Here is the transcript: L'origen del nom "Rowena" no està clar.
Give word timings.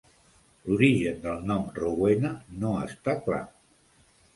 L'origen 0.69 1.21
del 1.27 1.45
nom 1.53 1.69
"Rowena" 1.77 2.35
no 2.65 2.77
està 2.91 3.19
clar. 3.31 3.49